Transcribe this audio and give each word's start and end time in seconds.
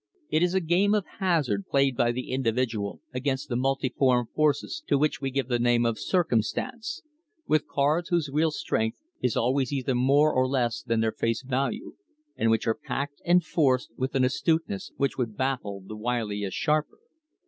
It 0.31 0.41
is 0.41 0.55
a 0.55 0.59
game 0.61 0.95
of 0.95 1.05
hazard 1.19 1.67
played 1.67 1.95
by 1.95 2.11
the 2.11 2.31
individual 2.31 3.01
against 3.13 3.49
the 3.49 3.55
multiform 3.55 4.25
forces 4.33 4.81
to 4.87 4.97
which 4.97 5.21
we 5.21 5.29
give 5.29 5.47
the 5.47 5.59
name 5.59 5.85
of 5.85 5.99
"circumstance," 5.99 7.03
with 7.45 7.67
cards 7.67 8.09
whose 8.09 8.27
real 8.33 8.49
strength 8.49 8.97
is 9.21 9.37
always 9.37 9.71
either 9.71 9.93
more 9.93 10.33
or 10.33 10.47
less 10.47 10.81
than 10.81 11.01
their 11.01 11.11
face 11.11 11.43
value, 11.43 11.97
and 12.35 12.49
which 12.49 12.65
are 12.65 12.73
"packed" 12.73 13.21
and 13.25 13.45
"forced" 13.45 13.91
with 13.95 14.15
an 14.15 14.23
astuteness 14.23 14.91
which 14.97 15.19
would 15.19 15.37
baffle 15.37 15.83
the 15.85 15.95
wiliest 15.95 16.57
sharper. 16.57 16.97